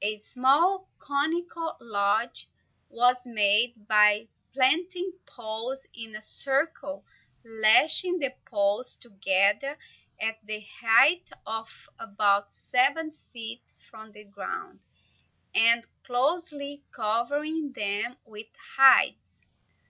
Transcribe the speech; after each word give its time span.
A 0.00 0.16
small, 0.16 0.88
conical 0.98 1.76
lodge 1.78 2.46
was 2.88 3.26
made 3.26 3.86
by 3.86 4.28
planting 4.54 5.12
poles 5.26 5.86
in 5.92 6.16
a 6.16 6.22
circle, 6.22 7.04
lashing 7.44 8.18
the 8.18 8.32
tops 8.48 8.96
together 8.96 9.76
at 10.18 10.36
the 10.42 10.66
height 10.80 11.28
of 11.46 11.68
about 11.98 12.50
seven 12.50 13.10
feet 13.30 13.62
from 13.90 14.12
the 14.12 14.24
ground, 14.24 14.80
and 15.54 15.86
closely 16.02 16.82
covering 16.90 17.72
them 17.74 18.16
with 18.24 18.46
hides. 18.78 19.42